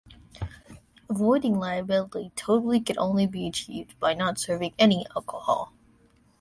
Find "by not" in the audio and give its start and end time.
3.99-4.39